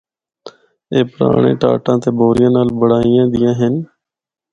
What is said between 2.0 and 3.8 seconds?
تے بوریاں نال بنڑائیاں دیّاں ہن۔